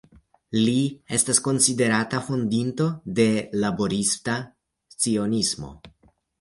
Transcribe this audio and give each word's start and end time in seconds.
Li 0.59 0.71
estas 1.17 1.41
konsiderata 1.47 2.23
fondinto 2.31 2.89
de 3.21 3.29
Laborista 3.67 4.41
Cionismo. 5.05 5.75